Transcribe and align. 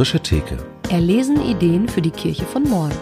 Frische 0.00 0.20
Theke. 0.20 0.56
Erlesen 0.88 1.42
Ideen 1.42 1.86
für 1.86 2.00
die 2.00 2.10
Kirche 2.10 2.46
von 2.46 2.62
morgen. 2.62 2.96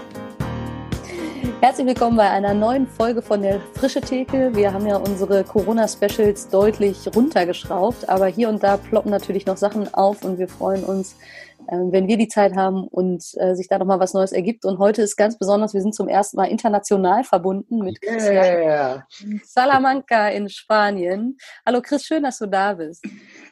Herzlich 1.60 1.86
willkommen 1.86 2.16
bei 2.16 2.28
einer 2.28 2.54
neuen 2.54 2.88
Folge 2.88 3.22
von 3.22 3.40
der 3.40 3.60
Frische 3.74 4.00
Theke. 4.00 4.50
Wir 4.56 4.72
haben 4.72 4.84
ja 4.84 4.96
unsere 4.96 5.44
Corona-Specials 5.44 6.48
deutlich 6.48 7.08
runtergeschraubt, 7.14 8.08
aber 8.08 8.26
hier 8.26 8.48
und 8.48 8.64
da 8.64 8.78
ploppen 8.78 9.12
natürlich 9.12 9.46
noch 9.46 9.56
Sachen 9.56 9.94
auf 9.94 10.24
und 10.24 10.40
wir 10.40 10.48
freuen 10.48 10.82
uns, 10.82 11.14
ähm, 11.70 11.92
wenn 11.92 12.08
wir 12.08 12.16
die 12.16 12.26
Zeit 12.26 12.56
haben 12.56 12.88
und 12.88 13.22
äh, 13.36 13.54
sich 13.54 13.68
da 13.68 13.78
nochmal 13.78 14.00
was 14.00 14.12
Neues 14.12 14.32
ergibt. 14.32 14.64
Und 14.64 14.80
heute 14.80 15.02
ist 15.02 15.16
ganz 15.16 15.38
besonders, 15.38 15.74
wir 15.74 15.82
sind 15.82 15.94
zum 15.94 16.08
ersten 16.08 16.36
Mal 16.36 16.46
international 16.46 17.22
verbunden 17.22 17.78
mit 17.78 18.02
Christian 18.02 18.34
yeah. 18.34 19.06
Salamanca 19.44 20.30
in 20.30 20.48
Spanien. 20.48 21.36
Hallo 21.64 21.80
Chris, 21.80 22.04
schön, 22.04 22.24
dass 22.24 22.38
du 22.38 22.46
da 22.46 22.74
bist. 22.74 23.04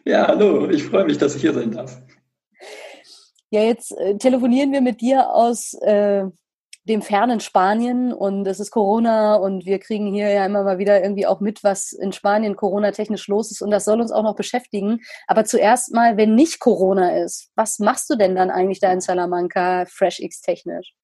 Ja, 0.04 0.26
hallo, 0.26 0.68
ich 0.68 0.82
freue 0.82 1.04
mich, 1.04 1.18
dass 1.18 1.36
ich 1.36 1.42
hier 1.42 1.54
sein 1.54 1.70
darf. 1.70 2.02
Ja, 3.50 3.62
jetzt 3.62 3.92
äh, 3.92 4.16
telefonieren 4.18 4.72
wir 4.72 4.80
mit 4.80 5.00
dir 5.00 5.30
aus 5.30 5.74
äh, 5.74 6.24
dem 6.88 7.02
fernen 7.02 7.40
Spanien 7.40 8.12
und 8.12 8.46
es 8.46 8.60
ist 8.60 8.70
Corona 8.70 9.34
und 9.36 9.66
wir 9.66 9.78
kriegen 9.80 10.12
hier 10.12 10.30
ja 10.30 10.46
immer 10.46 10.62
mal 10.62 10.78
wieder 10.78 11.02
irgendwie 11.02 11.26
auch 11.26 11.40
mit, 11.40 11.64
was 11.64 11.92
in 11.92 12.12
Spanien 12.12 12.54
Corona-technisch 12.54 13.26
los 13.26 13.50
ist 13.50 13.60
und 13.60 13.70
das 13.70 13.84
soll 13.84 14.00
uns 14.00 14.12
auch 14.12 14.22
noch 14.22 14.36
beschäftigen. 14.36 15.00
Aber 15.26 15.44
zuerst 15.44 15.92
mal, 15.92 16.16
wenn 16.16 16.34
nicht 16.34 16.60
Corona 16.60 17.18
ist, 17.22 17.50
was 17.56 17.80
machst 17.80 18.08
du 18.08 18.16
denn 18.16 18.36
dann 18.36 18.50
eigentlich 18.50 18.78
da 18.78 18.92
in 18.92 19.00
Salamanca 19.00 19.84
FreshX 19.86 20.40
technisch? 20.40 20.94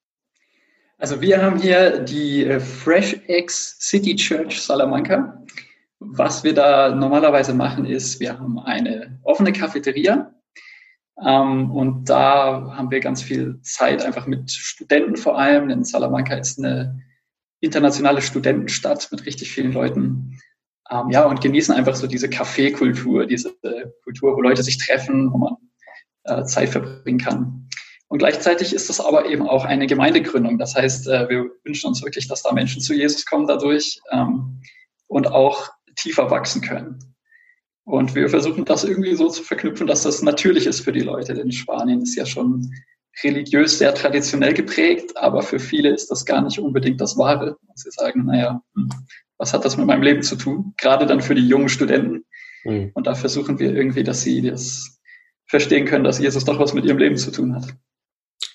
Also 0.98 1.20
wir 1.20 1.42
haben 1.42 1.59
hier 1.59 1.98
die 1.98 2.45
äh, 2.45 2.61
FreshX 2.61 3.77
City 3.80 4.14
Church 4.14 4.62
Salamanca. 4.62 5.42
Was 5.98 6.45
wir 6.45 6.55
da 6.55 6.95
normalerweise 6.95 7.55
machen 7.55 7.84
ist, 7.86 8.20
wir 8.20 8.38
haben 8.38 8.59
eine 8.61 9.19
offene 9.24 9.52
Cafeteria 9.52 10.33
und 11.15 12.09
da 12.09 12.75
haben 12.75 12.91
wir 12.91 13.01
ganz 13.01 13.23
viel 13.23 13.61
Zeit 13.62 14.05
einfach 14.05 14.27
mit 14.27 14.51
Studenten 14.51 15.17
vor 15.17 15.39
allem, 15.39 15.69
denn 15.69 15.84
Salamanca 15.84 16.34
ist 16.34 16.59
eine 16.59 17.03
internationale 17.61 18.23
Studentenstadt 18.23 19.09
mit 19.12 19.27
richtig 19.27 19.53
vielen 19.53 19.73
Leuten. 19.73 20.39
Ähm, 20.91 21.11
ja, 21.11 21.25
und 21.25 21.41
genießen 21.41 21.75
einfach 21.75 21.95
so 21.95 22.06
diese 22.06 22.28
Kaffeekultur, 22.28 23.27
diese 23.27 23.55
Kultur, 24.03 24.36
wo 24.36 24.41
Leute 24.41 24.62
sich 24.62 24.78
treffen, 24.78 25.33
wo 25.33 25.39
man 25.39 25.56
äh, 26.25 26.45
Zeit 26.45 26.70
verbringen 26.70 27.19
kann. 27.19 27.69
Und 28.08 28.19
gleichzeitig 28.19 28.75
ist 28.75 28.91
das 28.91 29.01
aber 29.01 29.27
eben 29.27 29.48
auch 29.48 29.64
eine 29.64 29.86
Gemeindegründung. 29.86 30.58
Das 30.58 30.75
heißt, 30.75 31.08
äh, 31.08 31.29
wir 31.31 31.47
wünschen 31.64 31.89
uns 31.89 32.03
wirklich, 32.03 32.29
dass 32.29 32.42
da 32.42 32.53
Menschen 32.53 32.83
zu 32.83 32.95
Jesus 32.95 33.25
kommen 33.25 33.47
dadurch 33.47 34.01
ähm, 34.11 34.61
und 35.06 35.29
auch 35.29 35.70
tiefer 35.97 36.31
wachsen 36.31 36.61
können. 36.61 37.14
Und 37.84 38.14
wir 38.14 38.28
versuchen 38.28 38.64
das 38.64 38.84
irgendwie 38.84 39.14
so 39.14 39.28
zu 39.28 39.42
verknüpfen, 39.42 39.86
dass 39.86 40.02
das 40.02 40.22
natürlich 40.22 40.66
ist 40.66 40.80
für 40.80 40.92
die 40.92 41.00
Leute. 41.00 41.34
Denn 41.34 41.50
Spanien 41.50 42.02
ist 42.02 42.14
ja 42.14 42.24
schon 42.27 42.70
religiös 43.24 43.78
sehr 43.78 43.94
traditionell 43.94 44.55
geprägt, 44.55 45.16
aber 45.16 45.42
für 45.42 45.58
viele 45.58 45.91
ist 45.91 46.11
das 46.11 46.24
gar 46.24 46.42
nicht 46.42 46.58
unbedingt 46.58 47.00
das 47.00 47.19
Wahre. 47.19 47.56
Und 47.66 47.78
sie 47.78 47.91
sagen, 47.91 48.27
naja, 48.27 48.62
hm, 48.74 48.89
was 49.36 49.52
hat 49.52 49.64
das 49.64 49.77
mit 49.77 49.86
meinem 49.86 50.02
Leben 50.02 50.22
zu 50.22 50.36
tun? 50.36 50.74
Gerade 50.78 51.06
dann 51.06 51.20
für 51.20 51.34
die 51.34 51.47
jungen 51.47 51.69
Studenten. 51.69 52.24
Mhm. 52.64 52.92
Und 52.94 53.06
da 53.06 53.14
versuchen 53.14 53.58
wir 53.58 53.74
irgendwie, 53.74 54.05
dass 54.05 54.22
sie 54.22 54.42
das 54.42 55.00
verstehen 55.46 55.84
können, 55.84 56.05
dass 56.05 56.19
Jesus 56.19 56.44
doch 56.44 56.58
was 56.58 56.72
mit 56.72 56.84
ihrem 56.84 56.98
Leben 56.98 57.17
zu 57.17 57.30
tun 57.30 57.55
hat. 57.55 57.74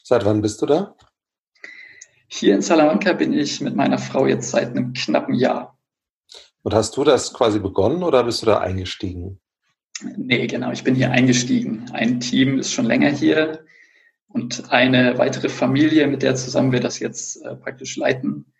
Seit 0.03 0.23
wann 0.25 0.41
bist 0.41 0.61
du 0.61 0.65
da? 0.65 0.95
Hier 2.27 2.55
in 2.55 2.61
Salamanca 2.61 3.13
bin 3.13 3.33
ich 3.33 3.61
mit 3.61 3.75
meiner 3.75 3.97
Frau 3.97 4.25
jetzt 4.25 4.51
seit 4.51 4.69
einem 4.69 4.93
knappen 4.93 5.35
Jahr. 5.35 5.76
Und 6.67 6.73
hast 6.73 6.97
du 6.97 7.05
das 7.05 7.33
quasi 7.33 7.59
begonnen 7.59 8.03
oder 8.03 8.25
bist 8.25 8.41
du 8.41 8.45
da 8.45 8.57
eingestiegen? 8.57 9.39
Nee, 10.17 10.47
genau, 10.47 10.69
ich 10.73 10.83
bin 10.83 10.95
hier 10.95 11.11
eingestiegen. 11.11 11.89
Ein 11.93 12.19
Team 12.19 12.59
ist 12.59 12.73
schon 12.73 12.83
länger 12.83 13.09
hier 13.09 13.63
und 14.27 14.69
eine 14.69 15.17
weitere 15.17 15.47
Familie, 15.47 16.07
mit 16.07 16.23
der 16.23 16.35
zusammen 16.35 16.73
wir 16.73 16.81
das 16.81 16.99
jetzt 16.99 17.41
äh, 17.41 17.55
praktisch 17.55 17.95
leiten, 17.95 18.51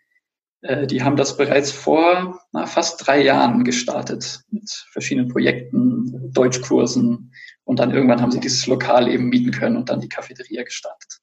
äh, 0.62 0.86
die 0.86 1.02
haben 1.02 1.16
das 1.16 1.36
bereits 1.36 1.70
vor 1.70 2.40
na, 2.52 2.64
fast 2.64 3.06
drei 3.06 3.22
Jahren 3.22 3.62
gestartet 3.64 4.40
mit 4.48 4.70
verschiedenen 4.90 5.28
Projekten, 5.28 6.32
Deutschkursen 6.32 7.34
und 7.64 7.78
dann 7.78 7.90
irgendwann 7.90 8.22
haben 8.22 8.32
sie 8.32 8.40
dieses 8.40 8.66
Lokal 8.66 9.08
eben 9.08 9.28
mieten 9.28 9.50
können 9.50 9.76
und 9.76 9.90
dann 9.90 10.00
die 10.00 10.08
Cafeteria 10.08 10.62
gestartet. 10.62 11.20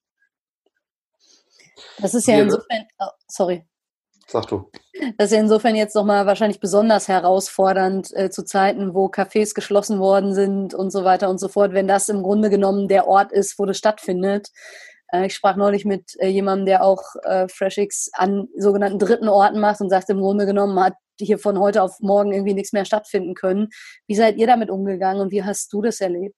Das 1.98 2.14
ist 2.14 2.28
ja 2.28 2.42
insofern, 2.42 2.86
oh, 3.00 3.09
sorry. 3.28 3.66
Sag 4.28 4.47
du. 4.47 4.69
Das 5.18 5.28
ist 5.28 5.34
ja 5.34 5.40
insofern 5.40 5.75
jetzt 5.75 5.96
nochmal 5.96 6.25
wahrscheinlich 6.25 6.59
besonders 6.59 7.08
herausfordernd 7.08 8.12
äh, 8.16 8.30
zu 8.30 8.44
Zeiten, 8.44 8.94
wo 8.94 9.08
Cafés 9.08 9.53
geschlossen 9.53 10.00
worden 10.00 10.34
sind 10.34 10.74
und 10.74 10.91
so 10.91 11.03
weiter 11.03 11.30
und 11.30 11.40
so 11.40 11.47
fort, 11.47 11.74
wenn 11.74 11.88
das 11.88 12.09
im 12.09 12.24
Grunde 12.24 12.50
genommen 12.50 12.88
der 12.88 13.08
Ort 13.08 13.31
ist, 13.31 13.59
wo 13.59 13.66
das 13.66 13.78
stattfindet. 13.78 14.50
Äh, 15.12 15.28
ich 15.28 15.35
sprach 15.35 15.56
neulich 15.56 15.85
mit 15.85 16.16
äh, 16.19 16.28
jemandem, 16.28 16.66
der 16.66 16.84
auch 16.84 17.03
äh, 17.24 17.47
FreshX 17.47 18.09
an 18.14 18.47
sogenannten 18.58 19.00
dritten 19.00 19.30
Orten 19.30 19.59
macht 19.59 19.81
und 19.81 19.90
sagt, 19.90 20.09
im 20.09 20.19
Grunde 20.19 20.46
genommen 20.46 20.80
hat 20.80 20.96
hier 21.19 21.38
von 21.38 21.59
heute 21.59 21.81
auf 21.81 22.00
morgen 22.00 22.34
irgendwie 22.34 22.53
nichts 22.53 22.74
mehr 22.74 22.85
stattfinden 22.85 23.35
können. 23.35 23.69
Wie 24.08 24.16
seid 24.16 24.38
ihr 24.38 24.47
damit 24.47 24.69
umgegangen 24.69 25.22
und 25.22 25.31
wie 25.31 25.44
hast 25.44 25.72
du 25.72 25.81
das 25.81 26.02
erlebt? 26.02 26.35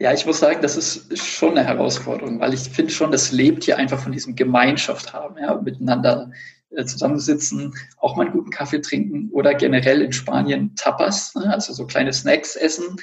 Ja, 0.00 0.12
ich 0.12 0.24
muss 0.26 0.38
sagen, 0.38 0.62
das 0.62 0.76
ist 0.76 1.18
schon 1.18 1.58
eine 1.58 1.66
Herausforderung, 1.66 2.38
weil 2.38 2.54
ich 2.54 2.60
finde 2.60 2.92
schon, 2.92 3.10
das 3.10 3.32
lebt 3.32 3.64
hier 3.64 3.78
einfach 3.78 3.98
von 4.00 4.12
diesem 4.12 4.36
Gemeinschaft 4.36 5.12
haben, 5.12 5.36
ja, 5.38 5.60
miteinander 5.60 6.30
äh, 6.70 6.84
zusammensitzen, 6.84 7.74
auch 7.96 8.14
mal 8.14 8.26
einen 8.26 8.32
guten 8.32 8.50
Kaffee 8.50 8.80
trinken 8.80 9.30
oder 9.32 9.54
generell 9.54 10.00
in 10.00 10.12
Spanien 10.12 10.76
Tapas, 10.76 11.34
ne, 11.34 11.52
also 11.52 11.72
so 11.72 11.84
kleine 11.84 12.12
Snacks 12.12 12.54
essen. 12.54 12.96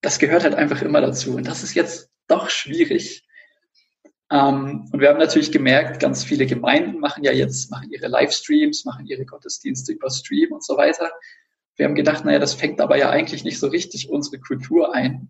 Das 0.00 0.18
gehört 0.18 0.44
halt 0.44 0.54
einfach 0.54 0.80
immer 0.80 1.02
dazu. 1.02 1.34
Und 1.34 1.46
das 1.46 1.62
ist 1.62 1.74
jetzt 1.74 2.08
doch 2.26 2.48
schwierig. 2.48 3.26
Ähm, 4.30 4.88
und 4.92 5.00
wir 5.00 5.10
haben 5.10 5.18
natürlich 5.18 5.52
gemerkt, 5.52 6.00
ganz 6.00 6.24
viele 6.24 6.46
Gemeinden 6.46 7.00
machen 7.00 7.22
ja 7.22 7.32
jetzt, 7.32 7.70
machen 7.70 7.90
ihre 7.90 8.08
Livestreams, 8.08 8.86
machen 8.86 9.06
ihre 9.06 9.26
Gottesdienste 9.26 9.92
über 9.92 10.08
Stream 10.08 10.52
und 10.52 10.64
so 10.64 10.78
weiter. 10.78 11.10
Wir 11.76 11.84
haben 11.84 11.94
gedacht, 11.94 12.24
naja, 12.24 12.38
das 12.38 12.54
fängt 12.54 12.80
aber 12.80 12.96
ja 12.96 13.10
eigentlich 13.10 13.44
nicht 13.44 13.58
so 13.58 13.66
richtig 13.66 14.08
unsere 14.08 14.38
Kultur 14.40 14.94
ein 14.94 15.28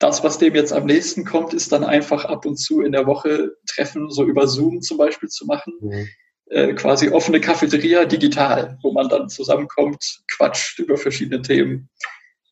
das, 0.00 0.24
was 0.24 0.38
dem 0.38 0.54
jetzt 0.54 0.72
am 0.72 0.86
nächsten 0.86 1.24
kommt, 1.24 1.52
ist 1.52 1.70
dann 1.72 1.84
einfach 1.84 2.24
ab 2.24 2.46
und 2.46 2.56
zu 2.56 2.80
in 2.80 2.92
der 2.92 3.06
Woche 3.06 3.52
Treffen, 3.66 4.10
so 4.10 4.24
über 4.24 4.48
Zoom 4.48 4.80
zum 4.80 4.96
Beispiel 4.96 5.28
zu 5.28 5.44
machen. 5.44 5.74
Mhm. 5.80 6.08
Äh, 6.46 6.72
quasi 6.72 7.10
offene 7.10 7.38
Cafeteria 7.38 8.06
digital, 8.06 8.78
wo 8.82 8.92
man 8.92 9.08
dann 9.10 9.28
zusammenkommt, 9.28 10.22
quatscht 10.34 10.78
über 10.78 10.96
verschiedene 10.96 11.42
Themen. 11.42 11.90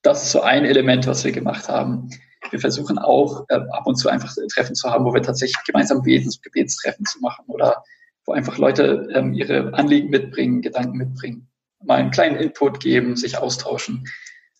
Das 0.02 0.22
ist 0.22 0.32
so 0.32 0.42
ein 0.42 0.66
Element, 0.66 1.06
was 1.06 1.24
wir 1.24 1.32
gemacht 1.32 1.68
haben. 1.68 2.10
Wir 2.50 2.60
versuchen 2.60 2.98
auch 2.98 3.46
äh, 3.48 3.54
ab 3.54 3.86
und 3.86 3.96
zu 3.96 4.10
einfach 4.10 4.32
Treffen 4.54 4.74
zu 4.74 4.90
haben, 4.90 5.06
wo 5.06 5.14
wir 5.14 5.22
tatsächlich 5.22 5.64
gemeinsam 5.64 6.02
beten, 6.02 6.30
so 6.30 6.38
Gebetstreffen 6.42 7.06
zu 7.06 7.18
machen 7.20 7.46
oder 7.48 7.82
wo 8.26 8.32
einfach 8.32 8.58
Leute 8.58 9.08
ähm, 9.14 9.32
ihre 9.32 9.72
Anliegen 9.72 10.10
mitbringen, 10.10 10.60
Gedanken 10.60 10.98
mitbringen, 10.98 11.48
mal 11.82 11.96
einen 11.96 12.10
kleinen 12.10 12.36
Input 12.36 12.78
geben, 12.78 13.16
sich 13.16 13.38
austauschen. 13.38 14.04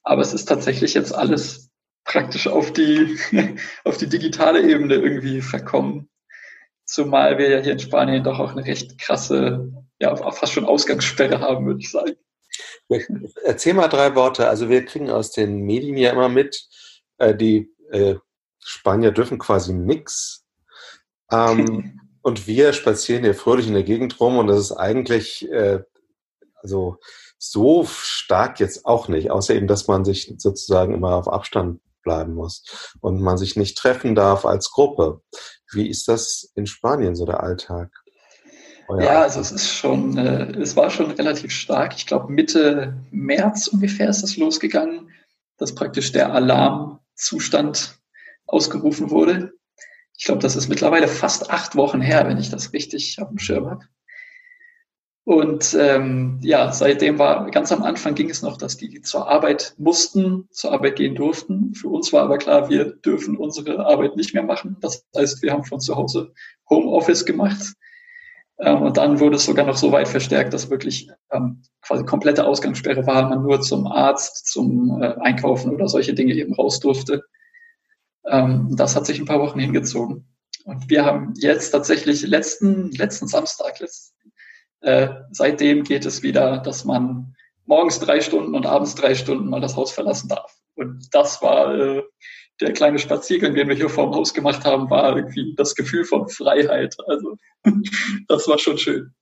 Aber 0.02 0.22
es 0.22 0.32
ist 0.32 0.46
tatsächlich 0.46 0.94
jetzt 0.94 1.14
alles 1.14 1.67
praktisch 2.08 2.48
auf 2.48 2.72
die, 2.72 3.18
auf 3.84 3.98
die 3.98 4.08
digitale 4.08 4.62
Ebene 4.62 4.94
irgendwie 4.94 5.40
verkommen. 5.40 6.08
Zumal 6.84 7.38
wir 7.38 7.50
ja 7.50 7.58
hier 7.60 7.72
in 7.72 7.78
Spanien 7.78 8.24
doch 8.24 8.38
auch 8.40 8.52
eine 8.52 8.64
recht 8.64 8.98
krasse, 8.98 9.70
ja, 10.00 10.16
fast 10.16 10.54
schon 10.54 10.64
Ausgangssperre 10.64 11.40
haben, 11.40 11.66
würde 11.66 11.80
ich 11.80 11.90
sagen. 11.90 12.16
Erzähl 13.44 13.74
mal 13.74 13.88
drei 13.88 14.14
Worte. 14.14 14.48
Also 14.48 14.70
wir 14.70 14.84
kriegen 14.86 15.10
aus 15.10 15.32
den 15.32 15.60
Medien 15.60 15.98
ja 15.98 16.10
immer 16.10 16.30
mit, 16.30 16.66
äh, 17.18 17.34
die 17.34 17.70
äh, 17.90 18.14
Spanier 18.58 19.12
dürfen 19.12 19.38
quasi 19.38 19.74
nichts. 19.74 20.46
Ähm, 21.30 22.00
und 22.22 22.46
wir 22.46 22.72
spazieren 22.72 23.22
hier 23.22 23.34
fröhlich 23.34 23.66
in 23.66 23.74
der 23.74 23.82
Gegend 23.82 24.18
rum 24.18 24.38
und 24.38 24.46
das 24.46 24.58
ist 24.58 24.72
eigentlich, 24.72 25.46
äh, 25.50 25.80
also 26.54 26.96
so 27.36 27.84
stark 27.84 28.60
jetzt 28.60 28.86
auch 28.86 29.08
nicht, 29.08 29.30
außer 29.30 29.54
eben, 29.54 29.66
dass 29.66 29.86
man 29.86 30.06
sich 30.06 30.34
sozusagen 30.38 30.94
immer 30.94 31.14
auf 31.14 31.28
Abstand 31.28 31.80
bleiben 32.08 32.34
muss 32.34 32.64
und 33.00 33.20
man 33.20 33.36
sich 33.36 33.54
nicht 33.56 33.76
treffen 33.76 34.14
darf 34.14 34.46
als 34.46 34.70
Gruppe. 34.70 35.20
Wie 35.72 35.88
ist 35.88 36.08
das 36.08 36.50
in 36.54 36.66
Spanien 36.66 37.14
so 37.14 37.26
der 37.26 37.42
Alltag? 37.42 37.90
Euer 38.88 39.02
ja, 39.02 39.22
also 39.22 39.40
es 39.40 39.52
ist 39.52 39.68
schon, 39.68 40.16
äh, 40.16 40.52
es 40.58 40.74
war 40.74 40.88
schon 40.88 41.10
relativ 41.10 41.50
stark. 41.52 41.94
Ich 41.96 42.06
glaube 42.06 42.32
Mitte 42.32 42.96
März 43.10 43.66
ungefähr 43.66 44.08
ist 44.08 44.22
das 44.22 44.38
losgegangen, 44.38 45.10
dass 45.58 45.74
praktisch 45.74 46.12
der 46.12 46.32
Alarmzustand 46.32 47.98
ausgerufen 48.46 49.10
wurde. 49.10 49.52
Ich 50.16 50.24
glaube, 50.24 50.40
das 50.40 50.56
ist 50.56 50.68
mittlerweile 50.68 51.06
fast 51.06 51.50
acht 51.50 51.76
Wochen 51.76 52.00
her, 52.00 52.26
wenn 52.26 52.38
ich 52.38 52.48
das 52.48 52.72
richtig 52.72 53.20
auf 53.20 53.28
dem 53.28 53.38
Schirm 53.38 53.68
habe. 53.68 53.84
Und 55.28 55.76
ähm, 55.78 56.38
ja, 56.40 56.72
seitdem 56.72 57.18
war 57.18 57.50
ganz 57.50 57.70
am 57.70 57.82
Anfang 57.82 58.14
ging 58.14 58.30
es 58.30 58.40
noch, 58.40 58.56
dass 58.56 58.78
die 58.78 59.02
zur 59.02 59.28
Arbeit 59.28 59.74
mussten, 59.76 60.48
zur 60.52 60.72
Arbeit 60.72 60.96
gehen 60.96 61.14
durften. 61.14 61.74
Für 61.74 61.88
uns 61.88 62.14
war 62.14 62.22
aber 62.22 62.38
klar, 62.38 62.70
wir 62.70 62.96
dürfen 62.96 63.36
unsere 63.36 63.84
Arbeit 63.84 64.16
nicht 64.16 64.32
mehr 64.32 64.42
machen. 64.42 64.78
Das 64.80 65.04
heißt, 65.14 65.42
wir 65.42 65.52
haben 65.52 65.64
von 65.64 65.80
zu 65.80 65.96
Hause 65.96 66.32
Homeoffice 66.70 67.26
gemacht. 67.26 67.74
Ähm, 68.58 68.80
und 68.80 68.96
dann 68.96 69.20
wurde 69.20 69.36
es 69.36 69.44
sogar 69.44 69.66
noch 69.66 69.76
so 69.76 69.92
weit 69.92 70.08
verstärkt, 70.08 70.54
dass 70.54 70.70
wirklich 70.70 71.10
ähm, 71.30 71.62
quasi 71.82 72.06
komplette 72.06 72.46
Ausgangssperre 72.46 73.06
war, 73.06 73.28
man 73.28 73.42
nur 73.42 73.60
zum 73.60 73.86
Arzt, 73.86 74.46
zum 74.46 75.02
äh, 75.02 75.14
Einkaufen 75.20 75.74
oder 75.74 75.88
solche 75.88 76.14
Dinge 76.14 76.32
eben 76.32 76.54
raus 76.54 76.80
durfte. 76.80 77.22
Ähm, 78.26 78.74
das 78.78 78.96
hat 78.96 79.04
sich 79.04 79.18
ein 79.18 79.26
paar 79.26 79.40
Wochen 79.40 79.60
hingezogen. 79.60 80.26
Und 80.64 80.88
wir 80.88 81.04
haben 81.04 81.34
jetzt 81.36 81.68
tatsächlich 81.72 82.26
letzten, 82.26 82.92
letzten 82.92 83.28
Samstag, 83.28 83.78
letzten, 83.78 84.27
äh, 84.80 85.08
seitdem 85.30 85.84
geht 85.84 86.06
es 86.06 86.22
wieder, 86.22 86.58
dass 86.58 86.84
man 86.84 87.34
morgens 87.66 88.00
drei 88.00 88.20
Stunden 88.20 88.54
und 88.54 88.66
abends 88.66 88.94
drei 88.94 89.14
Stunden 89.14 89.48
mal 89.48 89.60
das 89.60 89.76
Haus 89.76 89.92
verlassen 89.92 90.28
darf. 90.28 90.52
Und 90.74 91.08
das 91.12 91.42
war 91.42 91.74
äh, 91.74 92.02
der 92.60 92.72
kleine 92.72 92.98
Spaziergang, 92.98 93.54
den 93.54 93.68
wir 93.68 93.76
hier 93.76 93.90
vor 93.90 94.04
dem 94.04 94.14
Haus 94.14 94.34
gemacht 94.34 94.64
haben, 94.64 94.90
war 94.90 95.16
irgendwie 95.16 95.54
das 95.56 95.74
Gefühl 95.74 96.04
von 96.04 96.28
Freiheit. 96.28 96.96
Also 97.06 97.36
das 98.28 98.48
war 98.48 98.58
schon 98.58 98.78
schön. 98.78 99.14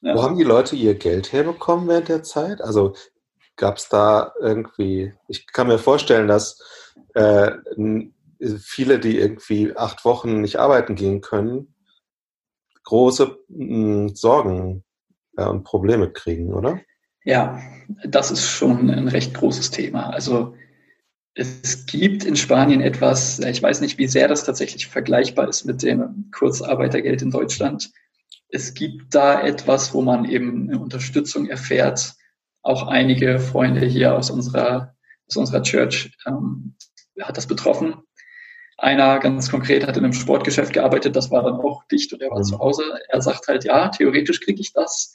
Ja. 0.00 0.14
Wo 0.14 0.22
haben 0.22 0.36
die 0.36 0.44
Leute 0.44 0.76
ihr 0.76 0.94
Geld 0.94 1.32
herbekommen 1.32 1.88
während 1.88 2.08
der 2.08 2.22
Zeit? 2.22 2.60
Also 2.60 2.94
gab 3.56 3.78
es 3.78 3.88
da 3.88 4.32
irgendwie, 4.40 5.12
ich 5.26 5.46
kann 5.46 5.66
mir 5.66 5.78
vorstellen, 5.78 6.28
dass 6.28 6.62
äh, 7.14 7.52
viele, 8.60 9.00
die 9.00 9.18
irgendwie 9.18 9.76
acht 9.76 10.04
Wochen 10.04 10.40
nicht 10.40 10.58
arbeiten 10.58 10.94
gehen 10.94 11.20
können, 11.20 11.74
große 12.88 13.38
mh, 13.48 14.14
Sorgen 14.14 14.82
äh, 15.36 15.44
und 15.44 15.64
Probleme 15.64 16.10
kriegen, 16.10 16.54
oder? 16.54 16.80
Ja, 17.22 17.60
das 18.04 18.30
ist 18.30 18.48
schon 18.48 18.88
ein 18.88 19.08
recht 19.08 19.34
großes 19.34 19.70
Thema. 19.70 20.08
Also 20.08 20.54
es 21.34 21.84
gibt 21.84 22.24
in 22.24 22.34
Spanien 22.34 22.80
etwas, 22.80 23.38
ich 23.40 23.62
weiß 23.62 23.82
nicht, 23.82 23.98
wie 23.98 24.08
sehr 24.08 24.26
das 24.26 24.44
tatsächlich 24.44 24.86
vergleichbar 24.86 25.48
ist 25.48 25.66
mit 25.66 25.82
dem 25.82 26.30
Kurzarbeitergeld 26.32 27.20
in 27.20 27.30
Deutschland. 27.30 27.90
Es 28.48 28.72
gibt 28.72 29.14
da 29.14 29.42
etwas, 29.42 29.92
wo 29.92 30.00
man 30.00 30.24
eben 30.24 30.68
eine 30.68 30.80
Unterstützung 30.80 31.46
erfährt. 31.46 32.14
Auch 32.62 32.86
einige 32.88 33.38
Freunde 33.38 33.84
hier 33.84 34.16
aus 34.16 34.30
unserer, 34.30 34.94
aus 35.28 35.36
unserer 35.36 35.62
Church 35.62 36.10
ähm, 36.26 36.74
hat 37.20 37.36
das 37.36 37.46
betroffen. 37.46 37.96
Einer 38.78 39.18
ganz 39.18 39.50
konkret 39.50 39.86
hat 39.86 39.96
in 39.96 40.04
einem 40.04 40.12
Sportgeschäft 40.12 40.72
gearbeitet, 40.72 41.16
das 41.16 41.32
war 41.32 41.42
dann 41.42 41.60
auch 41.60 41.82
dicht 41.88 42.12
und 42.12 42.22
er 42.22 42.30
war 42.30 42.38
mhm. 42.38 42.44
zu 42.44 42.58
Hause. 42.58 42.84
Er 43.08 43.20
sagt 43.20 43.48
halt, 43.48 43.64
ja, 43.64 43.88
theoretisch 43.88 44.40
kriege 44.40 44.60
ich 44.60 44.72
das. 44.72 45.12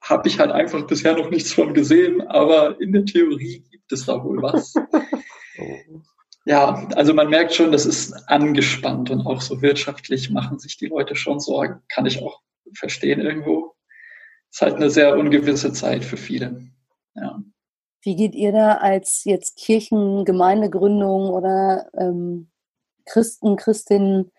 Habe 0.00 0.28
ich 0.28 0.38
halt 0.38 0.52
einfach 0.52 0.86
bisher 0.86 1.16
noch 1.16 1.30
nichts 1.30 1.52
von 1.52 1.74
gesehen, 1.74 2.22
aber 2.28 2.80
in 2.80 2.92
der 2.92 3.04
Theorie 3.04 3.64
gibt 3.70 3.90
es 3.90 4.06
da 4.06 4.22
wohl 4.22 4.40
was. 4.40 4.74
Ja, 6.46 6.88
also 6.94 7.14
man 7.14 7.30
merkt 7.30 7.54
schon, 7.54 7.72
das 7.72 7.86
ist 7.86 8.12
angespannt 8.28 9.10
und 9.10 9.26
auch 9.26 9.40
so 9.40 9.62
wirtschaftlich 9.62 10.30
machen 10.30 10.58
sich 10.58 10.76
die 10.76 10.88
Leute 10.88 11.16
schon 11.16 11.40
Sorgen. 11.40 11.80
Kann 11.88 12.04
ich 12.04 12.22
auch 12.22 12.42
verstehen 12.74 13.20
irgendwo. 13.20 13.74
Ist 14.50 14.60
halt 14.60 14.74
eine 14.74 14.90
sehr 14.90 15.16
ungewisse 15.16 15.72
Zeit 15.72 16.04
für 16.04 16.18
viele. 16.18 16.68
Ja. 17.14 17.40
Wie 18.02 18.16
geht 18.16 18.34
ihr 18.34 18.52
da 18.52 18.74
als 18.74 19.24
jetzt 19.24 19.56
Kirchengemeindegründung 19.56 21.30
oder 21.30 21.88
ähm, 21.98 22.50
Christen, 23.06 23.56
Christinnen, 23.56 24.32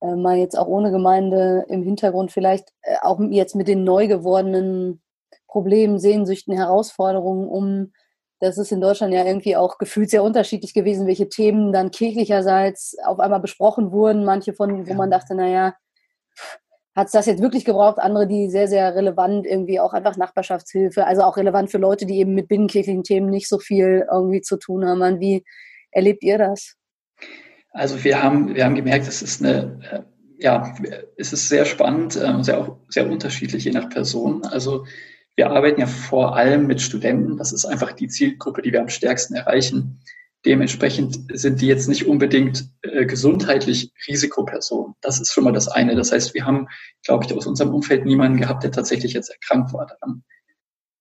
äh, 0.00 0.14
mal 0.14 0.36
jetzt 0.36 0.58
auch 0.58 0.66
ohne 0.66 0.90
Gemeinde 0.90 1.64
im 1.68 1.82
Hintergrund 1.82 2.32
vielleicht 2.32 2.68
äh, 2.82 2.96
auch 3.02 3.20
jetzt 3.30 3.54
mit 3.54 3.68
den 3.68 3.84
neu 3.84 4.06
gewordenen 4.08 5.02
Problemen, 5.46 5.98
Sehnsüchten, 5.98 6.54
Herausforderungen 6.54 7.48
um 7.48 7.92
das 8.40 8.56
ist 8.56 8.72
in 8.72 8.80
Deutschland 8.80 9.12
ja 9.12 9.24
irgendwie 9.24 9.54
auch 9.54 9.76
gefühlt 9.76 10.08
sehr 10.10 10.24
unterschiedlich 10.24 10.72
gewesen, 10.72 11.06
welche 11.06 11.28
Themen 11.28 11.72
dann 11.72 11.90
kirchlicherseits 11.90 12.96
auf 13.04 13.20
einmal 13.20 13.40
besprochen 13.40 13.92
wurden. 13.92 14.24
Manche 14.24 14.54
von, 14.54 14.88
wo 14.88 14.94
man 14.94 15.10
dachte, 15.10 15.34
naja, 15.34 15.74
hat 16.96 17.06
es 17.06 17.12
das 17.12 17.26
jetzt 17.26 17.42
wirklich 17.42 17.66
gebraucht? 17.66 17.98
Andere, 17.98 18.26
die 18.26 18.48
sehr, 18.48 18.66
sehr 18.66 18.94
relevant 18.94 19.46
irgendwie 19.46 19.78
auch 19.78 19.92
einfach 19.92 20.16
Nachbarschaftshilfe, 20.16 21.06
also 21.06 21.22
auch 21.22 21.36
relevant 21.36 21.70
für 21.70 21.78
Leute, 21.78 22.06
die 22.06 22.18
eben 22.18 22.34
mit 22.34 22.48
binnenkirchlichen 22.48 23.04
Themen 23.04 23.28
nicht 23.28 23.46
so 23.46 23.58
viel 23.58 24.06
irgendwie 24.10 24.40
zu 24.40 24.56
tun 24.56 24.86
haben. 24.86 25.20
Wie 25.20 25.44
erlebt 25.90 26.22
ihr 26.22 26.38
das? 26.38 26.76
Also 27.72 28.02
wir 28.02 28.22
haben, 28.22 28.54
wir 28.54 28.64
haben 28.64 28.74
gemerkt, 28.74 29.06
es 29.06 29.22
ist 29.22 29.42
eine, 29.42 29.80
äh, 29.90 30.02
ja, 30.42 30.74
es 31.16 31.32
ist 31.32 31.48
sehr 31.48 31.64
spannend, 31.64 32.16
äh, 32.16 32.42
sehr 32.42 32.58
auch 32.58 32.76
sehr 32.88 33.08
unterschiedlich 33.08 33.64
je 33.64 33.70
nach 33.70 33.88
Person. 33.88 34.44
Also 34.44 34.86
wir 35.36 35.50
arbeiten 35.50 35.80
ja 35.80 35.86
vor 35.86 36.36
allem 36.36 36.66
mit 36.66 36.80
Studenten. 36.80 37.36
Das 37.36 37.52
ist 37.52 37.64
einfach 37.64 37.92
die 37.92 38.08
Zielgruppe, 38.08 38.62
die 38.62 38.72
wir 38.72 38.80
am 38.80 38.88
stärksten 38.88 39.34
erreichen. 39.34 40.00
Dementsprechend 40.46 41.18
sind 41.32 41.60
die 41.60 41.66
jetzt 41.66 41.88
nicht 41.88 42.06
unbedingt 42.06 42.64
äh, 42.82 43.04
gesundheitlich 43.04 43.92
Risikopersonen. 44.08 44.94
Das 45.02 45.20
ist 45.20 45.32
schon 45.32 45.44
mal 45.44 45.52
das 45.52 45.68
eine. 45.68 45.94
Das 45.94 46.12
heißt, 46.12 46.34
wir 46.34 46.46
haben, 46.46 46.66
glaube 47.04 47.24
ich, 47.24 47.34
aus 47.34 47.46
unserem 47.46 47.74
Umfeld 47.74 48.06
niemanden 48.06 48.38
gehabt, 48.38 48.64
der 48.64 48.72
tatsächlich 48.72 49.12
jetzt 49.12 49.28
erkrankt 49.28 49.72
war 49.74 49.86
daran. 49.86 50.24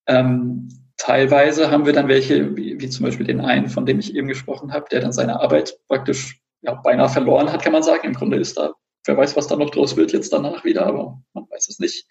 Ähm, 0.07 0.69
teilweise 0.97 1.71
haben 1.71 1.85
wir 1.85 1.93
dann 1.93 2.09
welche, 2.09 2.55
wie, 2.57 2.79
wie, 2.81 2.89
zum 2.89 3.05
Beispiel 3.05 3.25
den 3.25 3.39
einen, 3.39 3.69
von 3.69 3.85
dem 3.85 3.99
ich 3.99 4.13
eben 4.13 4.27
gesprochen 4.27 4.73
habe, 4.73 4.87
der 4.91 4.99
dann 4.99 5.13
seine 5.13 5.39
Arbeit 5.39 5.79
praktisch 5.87 6.41
ja, 6.61 6.73
beinahe 6.75 7.09
verloren 7.09 7.51
hat, 7.51 7.63
kann 7.63 7.73
man 7.73 7.83
sagen. 7.83 8.07
Im 8.07 8.13
Grunde 8.13 8.37
ist 8.37 8.57
da 8.57 8.73
Wer 9.05 9.17
weiß, 9.17 9.35
was 9.35 9.47
da 9.47 9.55
noch 9.55 9.69
draus 9.69 9.95
wird 9.95 10.11
jetzt 10.11 10.33
danach 10.33 10.63
wieder, 10.65 10.85
aber 10.85 11.21
man 11.33 11.45
weiß 11.49 11.69
es 11.69 11.79
nicht. 11.79 12.05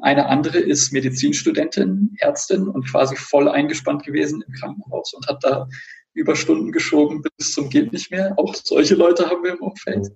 Eine 0.00 0.26
andere 0.26 0.58
ist 0.58 0.92
Medizinstudentin, 0.92 2.16
Ärztin 2.18 2.66
und 2.66 2.90
quasi 2.90 3.14
voll 3.14 3.48
eingespannt 3.48 4.04
gewesen 4.04 4.42
im 4.46 4.52
Krankenhaus 4.54 5.12
und 5.14 5.28
hat 5.28 5.44
da 5.44 5.68
Überstunden 6.14 6.72
geschoben 6.72 7.22
bis 7.36 7.52
zum 7.52 7.68
geht 7.68 7.92
nicht 7.92 8.10
mehr. 8.10 8.34
Auch 8.38 8.54
solche 8.54 8.94
Leute 8.94 9.28
haben 9.28 9.44
wir 9.44 9.52
im 9.52 9.60
Umfeld. 9.60 10.08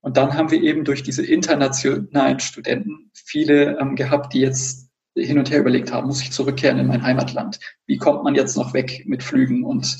Und 0.00 0.16
dann 0.16 0.34
haben 0.34 0.50
wir 0.50 0.62
eben 0.62 0.84
durch 0.84 1.02
diese 1.02 1.26
internationalen 1.26 2.38
Studenten 2.38 3.10
viele 3.12 3.78
ähm, 3.78 3.96
gehabt, 3.96 4.32
die 4.32 4.40
jetzt 4.40 4.88
hin 5.16 5.38
und 5.38 5.50
her 5.50 5.60
überlegt 5.60 5.92
haben, 5.92 6.06
muss 6.06 6.22
ich 6.22 6.30
zurückkehren 6.30 6.78
in 6.78 6.86
mein 6.86 7.02
Heimatland? 7.02 7.58
Wie 7.86 7.96
kommt 7.96 8.22
man 8.22 8.36
jetzt 8.36 8.56
noch 8.56 8.72
weg 8.72 9.02
mit 9.06 9.24
Flügen? 9.24 9.64
Und 9.64 9.98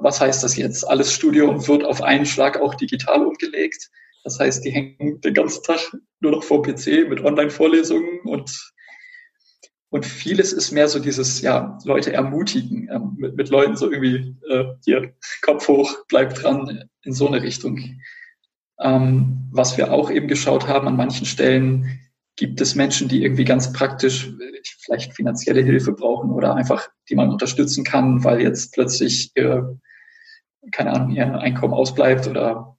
was 0.00 0.20
heißt 0.20 0.42
das 0.42 0.56
jetzt? 0.56 0.88
Alles 0.88 1.12
Studium 1.12 1.66
wird 1.66 1.84
auf 1.84 2.02
einen 2.02 2.26
Schlag 2.26 2.58
auch 2.60 2.74
digital 2.74 3.26
umgelegt. 3.26 3.90
Das 4.24 4.38
heißt, 4.38 4.64
die 4.64 4.70
hängen 4.70 5.20
den 5.20 5.34
ganzen 5.34 5.62
Tag 5.64 5.80
nur 6.20 6.32
noch 6.32 6.44
vor 6.44 6.62
PC 6.62 7.08
mit 7.08 7.22
Online-Vorlesungen 7.24 8.20
und, 8.24 8.72
und 9.90 10.06
vieles 10.06 10.52
ist 10.52 10.70
mehr 10.70 10.88
so 10.88 10.98
dieses, 10.98 11.42
ja, 11.42 11.78
Leute 11.84 12.12
ermutigen, 12.12 12.88
ähm, 12.90 13.14
mit, 13.16 13.36
mit 13.36 13.50
Leuten 13.50 13.76
so 13.76 13.90
irgendwie, 13.90 14.36
äh, 14.48 14.64
hier, 14.84 15.12
Kopf 15.42 15.68
hoch, 15.68 15.98
bleib 16.08 16.34
dran, 16.34 16.88
in 17.02 17.12
so 17.12 17.26
eine 17.26 17.42
Richtung. 17.42 18.00
Ähm, 18.80 19.48
was 19.50 19.76
wir 19.76 19.92
auch 19.92 20.10
eben 20.10 20.28
geschaut 20.28 20.68
haben, 20.68 20.88
an 20.88 20.96
manchen 20.96 21.26
Stellen 21.26 22.00
gibt 22.36 22.60
es 22.60 22.74
Menschen, 22.74 23.08
die 23.08 23.22
irgendwie 23.22 23.44
ganz 23.44 23.72
praktisch 23.72 24.32
vielleicht 24.80 25.14
finanzielle 25.14 25.62
Hilfe 25.62 25.92
brauchen 25.92 26.30
oder 26.30 26.54
einfach, 26.54 26.88
die 27.08 27.14
man 27.14 27.30
unterstützen 27.30 27.84
kann, 27.84 28.24
weil 28.24 28.40
jetzt 28.40 28.72
plötzlich 28.72 29.32
ihr, 29.36 29.78
keine 30.72 30.92
Ahnung, 30.92 31.10
ihr 31.10 31.38
Einkommen 31.38 31.74
ausbleibt 31.74 32.26
oder 32.26 32.78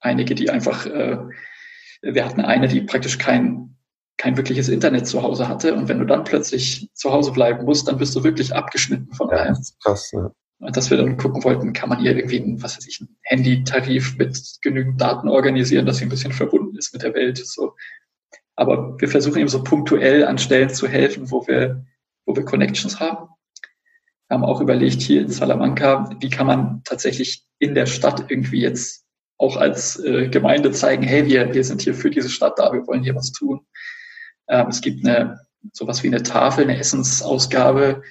einige, 0.00 0.34
die 0.34 0.50
einfach, 0.50 0.86
äh, 0.86 1.18
wir 2.02 2.24
hatten 2.24 2.40
eine, 2.40 2.68
die 2.68 2.80
praktisch 2.80 3.18
kein, 3.18 3.76
kein 4.16 4.36
wirkliches 4.36 4.68
Internet 4.68 5.06
zu 5.06 5.22
Hause 5.22 5.48
hatte. 5.48 5.74
Und 5.74 5.88
wenn 5.88 5.98
du 5.98 6.04
dann 6.04 6.24
plötzlich 6.24 6.90
zu 6.94 7.12
Hause 7.12 7.32
bleiben 7.32 7.64
musst, 7.64 7.88
dann 7.88 7.98
bist 7.98 8.14
du 8.16 8.24
wirklich 8.24 8.54
abgeschnitten 8.54 9.12
von 9.12 9.28
ja, 9.30 9.36
allem. 9.36 9.56
Krass, 9.82 10.10
ja. 10.12 10.30
Und 10.60 10.76
dass 10.76 10.90
wir 10.90 10.96
dann 10.96 11.16
gucken 11.16 11.44
wollten, 11.44 11.72
kann 11.72 11.88
man 11.88 12.00
hier 12.00 12.16
irgendwie 12.16 12.42
einen, 12.42 12.60
was 12.60 12.76
weiß 12.76 12.88
ich, 12.88 13.00
einen 13.00 13.16
Handytarif 13.22 14.18
mit 14.18 14.58
genügend 14.60 15.00
Daten 15.00 15.28
organisieren, 15.28 15.86
dass 15.86 15.98
sie 15.98 16.06
ein 16.06 16.08
bisschen 16.08 16.32
verbunden 16.32 16.76
ist 16.76 16.92
mit 16.92 17.04
der 17.04 17.14
Welt. 17.14 17.38
So. 17.38 17.76
Aber 18.58 19.00
wir 19.00 19.08
versuchen 19.08 19.38
eben 19.38 19.48
so 19.48 19.62
punktuell 19.62 20.24
an 20.24 20.36
Stellen 20.36 20.68
zu 20.68 20.88
helfen, 20.88 21.30
wo 21.30 21.46
wir, 21.46 21.86
wo 22.26 22.34
wir 22.34 22.44
Connections 22.44 22.98
haben. 22.98 23.28
Wir 24.26 24.34
haben 24.34 24.44
auch 24.44 24.60
überlegt, 24.60 25.00
hier 25.00 25.20
in 25.20 25.28
Salamanca, 25.28 26.10
wie 26.18 26.28
kann 26.28 26.48
man 26.48 26.82
tatsächlich 26.82 27.44
in 27.60 27.76
der 27.76 27.86
Stadt 27.86 28.28
irgendwie 28.32 28.60
jetzt 28.60 29.04
auch 29.36 29.56
als 29.56 30.00
äh, 30.00 30.26
Gemeinde 30.26 30.72
zeigen, 30.72 31.04
hey, 31.04 31.24
wir, 31.24 31.54
wir 31.54 31.62
sind 31.62 31.82
hier 31.82 31.94
für 31.94 32.10
diese 32.10 32.30
Stadt 32.30 32.58
da, 32.58 32.72
wir 32.72 32.84
wollen 32.88 33.04
hier 33.04 33.14
was 33.14 33.30
tun. 33.30 33.60
Ähm, 34.48 34.66
es 34.66 34.80
gibt 34.80 35.06
eine 35.06 35.38
sowas 35.72 36.02
wie 36.02 36.08
eine 36.08 36.24
Tafel, 36.24 36.64
eine 36.64 36.78
Essensausgabe, 36.78 38.02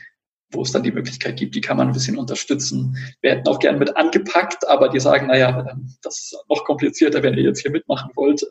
wo 0.51 0.61
es 0.61 0.71
dann 0.71 0.83
die 0.83 0.93
Möglichkeit 0.93 1.35
gibt, 1.35 1.55
die 1.55 1.61
kann 1.61 1.75
man 1.75 1.87
ein 1.87 1.93
bisschen 1.93 2.17
unterstützen. 2.17 2.95
Wir 3.19 3.31
hätten 3.31 3.49
auch 3.49 3.59
gern 3.59 3.79
mit 3.79 3.97
angepackt, 3.97 4.65
aber 4.69 4.87
die 4.87 5.01
sagen, 5.01 5.27
naja, 5.27 5.75
das 6.01 6.19
ist 6.19 6.37
noch 6.47 6.63
komplizierter, 6.63 7.21
wenn 7.21 7.33
ihr 7.33 7.43
jetzt 7.43 7.59
hier 7.59 7.71
mitmachen 7.71 8.11
wollt. 8.15 8.45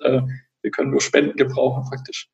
Wir 0.67 0.73
können 0.73 0.91
nur 0.91 1.01
Spenden 1.01 1.37
gebrauchen, 1.37 1.85
faktisch. 1.85 2.29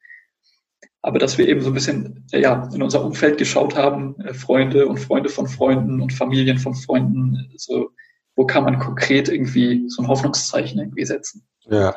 Aber 1.03 1.19
dass 1.19 1.37
wir 1.37 1.47
eben 1.47 1.61
so 1.61 1.69
ein 1.69 1.75
bisschen 1.75 2.27
ja, 2.33 2.67
in 2.73 2.83
unser 2.83 3.05
Umfeld 3.05 3.37
geschaut 3.37 3.77
haben, 3.77 4.19
äh, 4.21 4.33
Freunde 4.33 4.87
und 4.87 4.99
Freunde 4.99 5.29
von 5.29 5.47
Freunden 5.47 6.01
und 6.01 6.15
Familien 6.15 6.57
von 6.57 6.75
Freunden, 6.75 7.53
so 7.57 7.91
wo 8.37 8.47
kann 8.47 8.65
man 8.65 8.79
konkret 8.79 9.29
irgendwie 9.29 9.85
so 9.89 10.01
ein 10.01 10.09
Hoffnungszeichen 10.09 10.81
irgendwie 10.81 11.05
setzen? 11.05 11.47
Ja. 11.65 11.95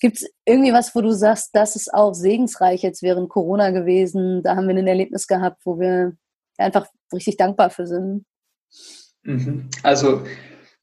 Gibt 0.00 0.16
es 0.16 0.28
irgendwie 0.44 0.72
was, 0.72 0.92
wo 0.96 1.02
du 1.02 1.12
sagst, 1.12 1.50
das 1.52 1.76
ist 1.76 1.94
auch 1.94 2.12
segensreich 2.12 2.82
jetzt 2.82 3.00
während 3.00 3.28
Corona 3.28 3.70
gewesen? 3.70 4.42
Da 4.42 4.56
haben 4.56 4.66
wir 4.66 4.74
ein 4.74 4.88
Erlebnis 4.88 5.28
gehabt, 5.28 5.62
wo 5.64 5.78
wir 5.78 6.16
einfach 6.58 6.88
richtig 7.14 7.36
dankbar 7.36 7.70
für 7.70 7.86
sind. 7.86 8.24
Mhm. 9.22 9.70
Also 9.84 10.24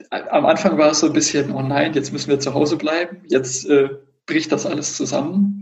am 0.10 0.46
Anfang 0.46 0.78
war 0.78 0.92
es 0.92 1.00
so 1.00 1.08
ein 1.08 1.14
bisschen, 1.14 1.52
oh 1.52 1.62
nein, 1.62 1.94
jetzt 1.94 2.12
müssen 2.12 2.30
wir 2.30 2.40
zu 2.40 2.54
Hause 2.54 2.78
bleiben, 2.78 3.24
jetzt 3.28 3.68
äh, 3.70 3.90
bricht 4.26 4.52
das 4.52 4.66
alles 4.66 4.96
zusammen. 4.96 5.62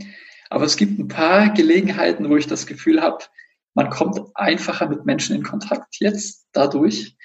Aber 0.49 0.65
es 0.65 0.77
gibt 0.77 0.99
ein 0.99 1.07
paar 1.07 1.53
Gelegenheiten, 1.53 2.29
wo 2.29 2.37
ich 2.37 2.47
das 2.47 2.67
Gefühl 2.67 3.01
habe, 3.01 3.23
man 3.73 3.89
kommt 3.89 4.19
einfacher 4.35 4.87
mit 4.87 5.05
Menschen 5.05 5.35
in 5.35 5.43
Kontakt 5.43 5.95
jetzt 5.99 6.47
dadurch 6.53 7.15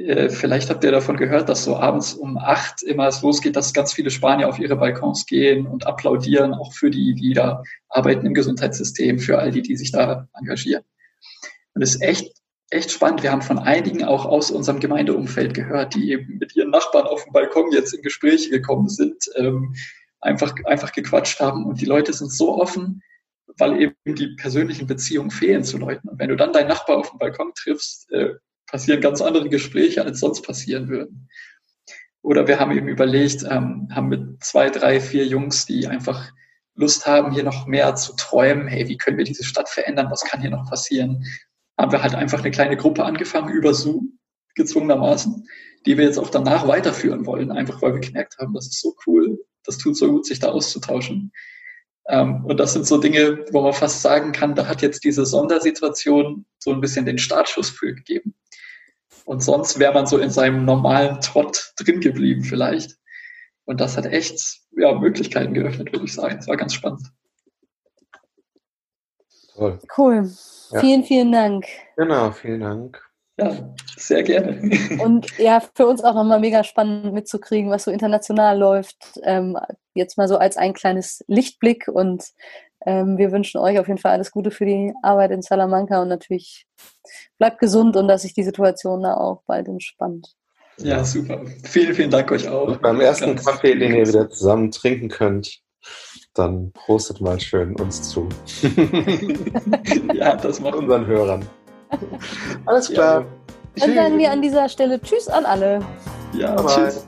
äh, 0.00 0.30
vielleicht 0.30 0.70
habt 0.70 0.82
ihr 0.82 0.92
davon 0.92 1.16
gehört, 1.16 1.48
dass 1.48 1.64
so 1.64 1.76
abends 1.76 2.14
um 2.14 2.38
acht 2.38 2.82
immer 2.82 3.06
es 3.06 3.20
losgeht, 3.20 3.56
dass 3.56 3.74
ganz 3.74 3.92
viele 3.92 4.10
Spanier 4.10 4.48
auf 4.48 4.58
ihre 4.58 4.76
Balkons 4.76 5.26
gehen 5.26 5.66
und 5.66 5.86
applaudieren, 5.86 6.54
auch 6.54 6.72
für 6.72 6.90
die, 6.90 7.14
die 7.14 7.34
da 7.34 7.62
arbeiten 7.88 8.24
im 8.24 8.34
Gesundheitssystem, 8.34 9.18
für 9.18 9.38
all 9.38 9.50
die, 9.50 9.62
die 9.62 9.76
sich 9.76 9.92
da 9.92 10.26
engagieren. 10.32 10.84
Und 11.74 11.82
es 11.82 11.96
ist 11.96 12.02
echt, 12.02 12.32
echt 12.70 12.92
spannend. 12.92 13.22
Wir 13.22 13.32
haben 13.32 13.42
von 13.42 13.58
einigen 13.58 14.04
auch 14.04 14.24
aus 14.24 14.50
unserem 14.50 14.80
Gemeindeumfeld 14.80 15.54
gehört, 15.54 15.94
die 15.94 16.12
eben 16.12 16.38
mit 16.38 16.54
ihren 16.56 16.70
Nachbarn 16.70 17.06
auf 17.06 17.24
dem 17.24 17.32
Balkon 17.32 17.72
jetzt 17.72 17.92
in 17.92 18.02
Gespräche 18.02 18.50
gekommen 18.50 18.88
sind, 18.88 19.28
ähm, 19.36 19.74
einfach, 20.20 20.54
einfach 20.64 20.92
gequatscht 20.92 21.40
haben. 21.40 21.66
Und 21.66 21.80
die 21.80 21.86
Leute 21.86 22.12
sind 22.12 22.32
so 22.32 22.60
offen, 22.60 23.02
weil 23.58 23.80
eben 23.80 23.94
die 24.06 24.36
persönlichen 24.36 24.86
Beziehungen 24.86 25.30
fehlen 25.30 25.64
zu 25.64 25.78
Leuten. 25.78 26.08
Und 26.08 26.18
wenn 26.18 26.28
du 26.28 26.36
dann 26.36 26.52
deinen 26.52 26.68
Nachbar 26.68 26.98
auf 26.98 27.10
dem 27.10 27.18
Balkon 27.18 27.52
triffst, 27.54 28.10
äh, 28.12 28.34
passieren 28.66 29.00
ganz 29.00 29.20
andere 29.20 29.48
Gespräche, 29.48 30.04
als 30.04 30.20
sonst 30.20 30.42
passieren 30.42 30.88
würden. 30.88 31.28
Oder 32.22 32.46
wir 32.46 32.60
haben 32.60 32.76
eben 32.76 32.88
überlegt, 32.88 33.42
ähm, 33.42 33.88
haben 33.92 34.08
mit 34.08 34.44
zwei, 34.44 34.70
drei, 34.70 35.00
vier 35.00 35.26
Jungs, 35.26 35.66
die 35.66 35.88
einfach 35.88 36.30
Lust 36.74 37.06
haben, 37.06 37.32
hier 37.32 37.42
noch 37.42 37.66
mehr 37.66 37.96
zu 37.96 38.14
träumen, 38.14 38.68
hey, 38.68 38.88
wie 38.88 38.96
können 38.96 39.18
wir 39.18 39.24
diese 39.24 39.42
Stadt 39.42 39.68
verändern, 39.68 40.10
was 40.10 40.22
kann 40.22 40.40
hier 40.40 40.50
noch 40.50 40.68
passieren, 40.68 41.24
haben 41.80 41.92
wir 41.92 42.02
halt 42.02 42.14
einfach 42.14 42.40
eine 42.40 42.50
kleine 42.50 42.76
Gruppe 42.76 43.04
angefangen 43.04 43.52
über 43.52 43.72
Zoom, 43.72 44.18
gezwungenermaßen, 44.54 45.48
die 45.86 45.96
wir 45.96 46.04
jetzt 46.04 46.18
auch 46.18 46.30
danach 46.30 46.68
weiterführen 46.68 47.24
wollen, 47.24 47.50
einfach 47.50 47.80
weil 47.80 47.94
wir 47.94 48.00
gemerkt 48.00 48.36
haben, 48.38 48.52
das 48.52 48.66
ist 48.66 48.80
so 48.80 48.94
cool, 49.06 49.38
das 49.64 49.78
tut 49.78 49.96
so 49.96 50.10
gut, 50.10 50.26
sich 50.26 50.38
da 50.38 50.48
auszutauschen. 50.48 51.32
Ähm, 52.08 52.44
und 52.44 52.58
das 52.58 52.74
sind 52.74 52.86
so 52.86 52.98
Dinge, 52.98 53.44
wo 53.52 53.62
man 53.62 53.72
fast 53.72 54.02
sagen 54.02 54.32
kann, 54.32 54.54
da 54.54 54.66
hat 54.66 54.82
jetzt 54.82 55.04
diese 55.04 55.24
Sondersituation 55.24 56.44
so 56.58 56.72
ein 56.72 56.80
bisschen 56.80 57.06
den 57.06 57.18
Startschuss 57.18 57.70
für 57.70 57.94
gegeben. 57.94 58.34
Und 59.24 59.42
sonst 59.42 59.78
wäre 59.78 59.94
man 59.94 60.06
so 60.06 60.18
in 60.18 60.30
seinem 60.30 60.64
normalen 60.64 61.20
Trott 61.20 61.72
drin 61.78 62.00
geblieben 62.00 62.42
vielleicht. 62.42 62.96
Und 63.64 63.80
das 63.80 63.96
hat 63.96 64.06
echt 64.06 64.60
ja, 64.76 64.92
Möglichkeiten 64.98 65.54
geöffnet, 65.54 65.92
würde 65.92 66.04
ich 66.04 66.12
sagen. 66.12 66.38
Es 66.38 66.48
war 66.48 66.56
ganz 66.56 66.74
spannend. 66.74 67.06
Toll. 69.54 69.78
Cool. 69.96 70.30
Ja. 70.72 70.80
Vielen, 70.80 71.04
vielen 71.04 71.32
Dank. 71.32 71.66
Genau, 71.96 72.30
vielen 72.30 72.60
Dank. 72.60 73.02
Ja, 73.38 73.74
sehr 73.96 74.22
gerne. 74.22 74.60
Und 75.02 75.38
ja, 75.38 75.62
für 75.74 75.86
uns 75.86 76.04
auch 76.04 76.14
nochmal 76.14 76.40
mega 76.40 76.62
spannend 76.62 77.14
mitzukriegen, 77.14 77.70
was 77.70 77.84
so 77.84 77.90
international 77.90 78.58
läuft. 78.58 78.96
Ähm, 79.22 79.56
jetzt 79.94 80.18
mal 80.18 80.28
so 80.28 80.36
als 80.36 80.56
ein 80.56 80.74
kleines 80.74 81.24
Lichtblick 81.26 81.88
und 81.88 82.24
ähm, 82.86 83.18
wir 83.18 83.32
wünschen 83.32 83.58
euch 83.58 83.78
auf 83.78 83.88
jeden 83.88 84.00
Fall 84.00 84.12
alles 84.12 84.30
Gute 84.30 84.50
für 84.50 84.64
die 84.64 84.92
Arbeit 85.02 85.30
in 85.30 85.42
Salamanca 85.42 86.00
und 86.00 86.08
natürlich 86.08 86.66
bleibt 87.38 87.58
gesund 87.58 87.96
und 87.96 88.08
dass 88.08 88.22
sich 88.22 88.34
die 88.34 88.42
Situation 88.42 89.02
da 89.02 89.14
auch 89.14 89.42
bald 89.46 89.68
entspannt. 89.68 90.34
Ja, 90.78 91.04
super. 91.04 91.42
Vielen, 91.64 91.94
vielen 91.94 92.10
Dank 92.10 92.30
euch 92.30 92.48
auch. 92.48 92.68
Und 92.68 92.80
beim 92.80 93.00
ersten 93.00 93.26
Ganz 93.26 93.44
Kaffee, 93.44 93.74
den 93.74 93.94
ihr 93.94 94.06
wieder 94.06 94.30
zusammen 94.30 94.70
trinken 94.70 95.08
könnt, 95.08 95.60
dann 96.34 96.72
prostet 96.72 97.20
mal 97.20 97.38
schön 97.40 97.74
uns 97.76 98.02
zu. 98.10 98.28
ja, 100.14 100.36
das 100.36 100.60
machen 100.60 100.80
unseren 100.80 101.06
Hörern. 101.06 101.44
Alles 102.66 102.88
klar. 102.88 103.20
Ja. 103.76 103.86
Dann 103.86 103.94
sagen 103.94 104.18
wir 104.18 104.30
an 104.30 104.42
dieser 104.42 104.68
Stelle 104.68 105.00
Tschüss 105.00 105.28
an 105.28 105.44
alle. 105.44 105.80
Ja, 106.32 106.54
Bye. 106.54 106.66
tschüss. 106.66 107.06